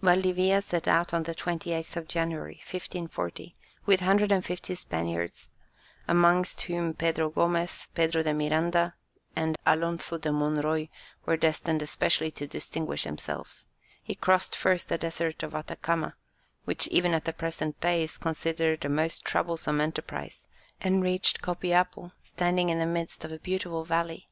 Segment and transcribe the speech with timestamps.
[0.00, 3.52] Valdivia set out on the 28th of January, 1540,
[3.84, 5.50] with 150 Spaniards,
[6.08, 8.94] amongst whom Pedro Gomez, Pedro de Miranda,
[9.36, 10.88] and Alonzo de Monroy
[11.26, 13.66] were destined especially to distinguish themselves;
[14.02, 16.16] he crossed first the desert of Atacama,
[16.64, 20.46] which even at the present day is considered a most troublesome enterprise,
[20.80, 24.30] and reached Copiapo, standing in the midst of a beautiful valley.